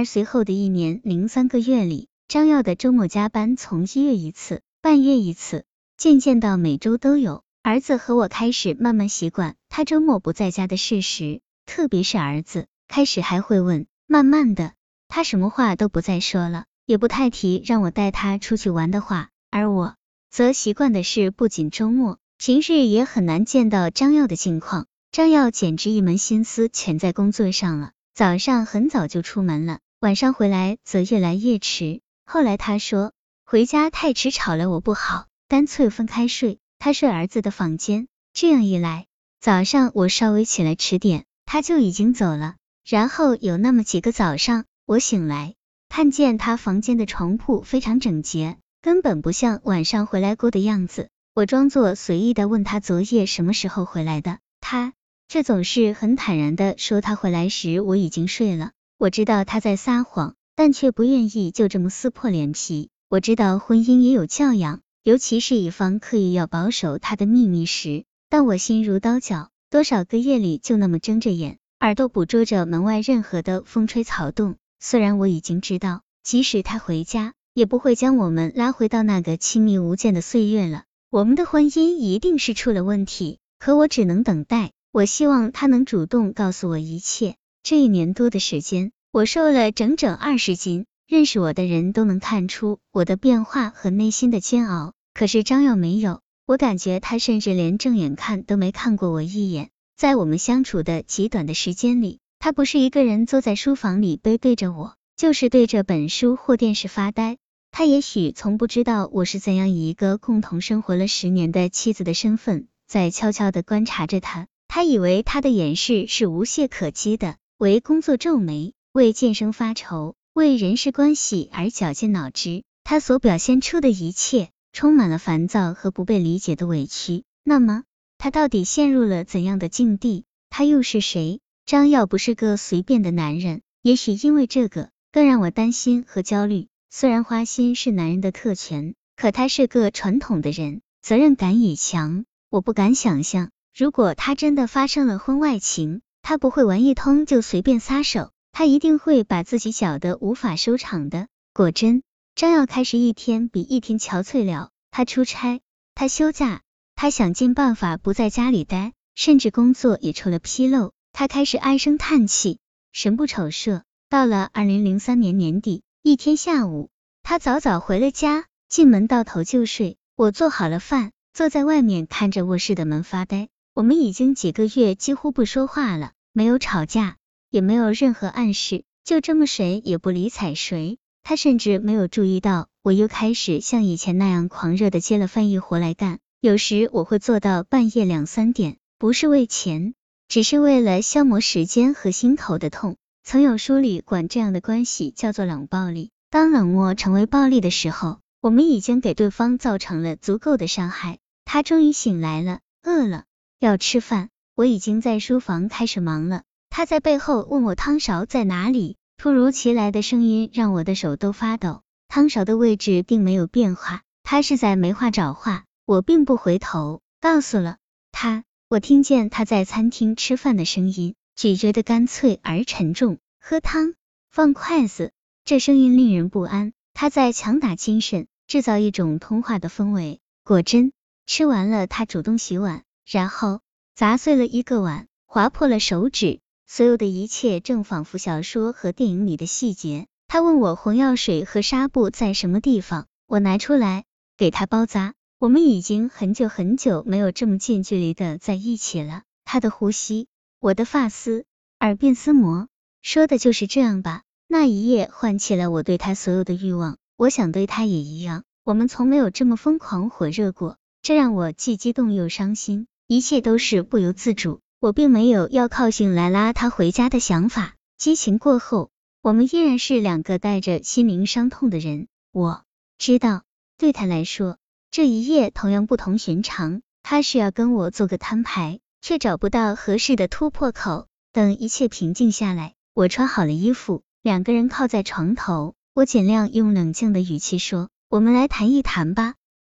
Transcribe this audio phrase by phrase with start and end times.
[0.00, 5.66] 而随后的一年零三个月里，张耀的周末加班从一月一次，半月一次，
[5.98, 7.42] 渐渐到每周都有。
[7.62, 13.84] 儿子和我开始慢慢习惯他周末不在家的事实，特别是儿子，开始还会问。
[14.06, 14.72] 慢慢的，
[15.06, 19.28] 他什么话都不再说了，也不太提让我带他出去玩的话。
[19.50, 19.96] 而我
[20.30, 24.86] 则习惯的是，不仅周末，平日也很难见到张耀的近况。
[25.12, 32.00] 张耀简直一门心思全在工作上了，早上很早就出门了，晚上回来则越来越迟。
[32.24, 33.12] 后来他说
[33.44, 38.08] 回家太迟吵了我不好，干脆分开睡，他睡儿子的房间。
[38.32, 39.04] 这样一来，
[39.42, 42.54] 早上我稍微起来迟点，他就已经走了。
[42.88, 45.54] 然后有那么几个早上，我醒来，
[45.90, 51.10] 看见他房间的床铺非常整洁，根本不像晚上回来过的样子。
[51.34, 54.94] 我装作随意的问他昨夜什么时候回来的，他
[55.28, 58.70] 却总是很坦然的说他回来时我已经睡了。
[59.00, 60.36] 我知道他在撒谎。
[60.56, 62.90] 但却不愿意就这么撕破脸皮。
[63.08, 74.56] 我知道婚姻也有教养，尤其是一方刻意要保守他的秘密时，但我心如刀绞，多少个夜里就那么睁着眼，耳朵捕捉着门外任何的风吹草动。
[74.80, 80.82] 虽然我已经知道，即使他回家，也不会将我们拉回到那个亲密无间的岁月了。
[81.08, 84.72] 我们的婚姻一定是出了问题，可我只能等待。
[84.92, 87.36] 我希望他能主动告诉我一切。
[87.70, 88.90] 这一年多的时间。
[89.12, 94.92] 我瘦了整整二十斤，认识我的人都能看出我的变化和内心的煎熬。
[95.14, 99.70] 可是张耀没有，我感觉他甚至连正眼看都没看过我一眼。
[99.96, 107.36] 在我们相处的极短的时间里，他不是一个人坐在书房里背对着我，就是对着本书或电视发呆。
[107.70, 114.48] 他也许从不知道我是怎样以一个共同生活了十年的妻子的身份，在悄悄的观察着他。
[114.66, 118.72] 他以为他的掩饰是无懈可击的，为工作皱眉。
[118.90, 127.24] 为晋升发愁，为人事关系而绞尽脑汁，他所表现出的一切，充满了烦躁和不被理解的委屈。
[127.44, 127.84] 那么，
[128.16, 130.24] 他到底陷入了怎样的境地？
[130.48, 131.40] 他又是谁？
[131.66, 136.68] 张耀不是个随便的男人，也许因为这个，更让我担心和焦虑。
[136.88, 142.24] 虽然花心是男人的特权，可他是个传统的人，责任感也强。
[142.48, 148.30] 我不敢想象，如果他真的发生了婚外情，他不会玩一通就随便撒手。
[148.52, 151.28] 他一定会把自己搅得无法收场的。
[151.54, 152.02] 果真，
[152.34, 154.70] 张耀开始一天比一天憔悴了。
[154.90, 155.60] 他出差，
[155.94, 156.62] 他休假，
[156.96, 160.92] 他想尽办法不在家里待，甚至工作也出了纰漏。
[161.12, 162.58] 他开始唉声叹气，
[162.92, 163.84] 神不守舍。
[164.08, 166.90] 到了二零零三年年底，一天下午，
[167.22, 169.96] 他早早回了家，进门到头就睡。
[170.16, 173.48] 我做好了饭，坐在外面看着卧室的门发呆。
[173.80, 177.16] 我们已经几个月几乎不说话了，没有吵架。
[177.48, 180.98] 也没有任何暗示，就这么谁也不理睬谁。
[181.22, 186.18] 他甚至没有注意到，我又开始像以前那样狂热的接了翻译活来干。
[186.42, 189.94] 有时我会做到半夜两三点，不是为钱，
[190.28, 192.98] 只是为了消磨时间和心头的痛。
[193.24, 196.10] 曾有书里管这样的关系叫做冷暴力。
[196.28, 201.16] 当冷漠成为暴力的时候，我们已经给对方造成了足够的伤害。
[201.46, 203.24] 他终于醒来了，饿了，
[203.60, 204.30] 要吃饭。
[204.56, 206.42] 我已经在书房开始忙了。
[206.70, 211.82] 他在背后问我汤勺在哪里，突如其来的声音让我的手都发抖。
[212.08, 215.64] 汤勺的位置并没有变化，他是在没话找话。
[215.84, 217.76] 我并不回头，告诉了
[218.12, 218.44] 他。
[218.68, 223.18] 我听见他在餐厅吃饭的声音，咀嚼的干脆而沉重。
[223.40, 223.94] 喝汤，
[224.30, 225.12] 放筷子，
[225.44, 226.72] 这声音令人不安。
[226.94, 230.20] 他在强打精神，制造一种通话的氛围。
[230.44, 230.92] 果真，
[231.26, 233.60] 吃完了，他主动洗碗，然后
[233.96, 236.38] 砸碎了一个碗，划破了手指。
[236.68, 240.06] 所有的一切正仿佛小说和电影里的细节。
[240.28, 244.04] 他问我红药水和纱布在什么地方，我拿出来
[244.36, 245.14] 给他包扎。
[245.40, 249.22] 我们已经很久很久没有这么近距离的在一起了。
[249.44, 250.28] 他的呼吸，
[250.60, 251.44] 我的发丝，
[251.80, 252.68] 耳鬓厮磨，
[253.02, 254.22] 说的就是这样吧。
[254.46, 258.44] 那一夜唤起了我对他所有的欲望，我想对他也一样。
[258.62, 264.60] 我们从没有这么疯狂火热过，这让我既激动又伤心，一切都是不由自主。
[264.78, 267.74] 我并没有要靠醒来拉他回家的想法。
[267.98, 268.90] 激情过后，
[269.20, 272.06] 我们依然是两个带着心灵伤痛的人。
[272.30, 272.62] 我
[272.98, 273.42] 知道，
[273.76, 274.58] 对他来说，
[274.92, 276.82] 这一夜同样不同寻常。
[277.02, 281.08] 他是要跟我做个摊牌，却找不到合适的突破口。
[281.32, 285.74] 等一切平静下来，我穿好了衣服，两个人靠在床头。
[285.94, 289.34] 我尽量用冷静的语气说：“我们来谈一谈吧。”